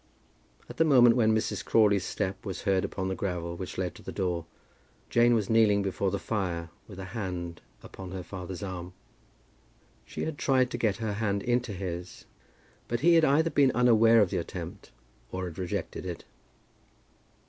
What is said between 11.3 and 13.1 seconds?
into his, but